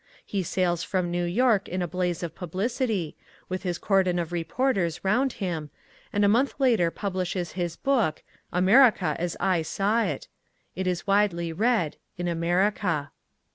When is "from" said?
0.81-1.11